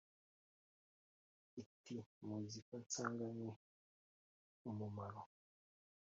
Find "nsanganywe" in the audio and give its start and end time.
2.83-3.49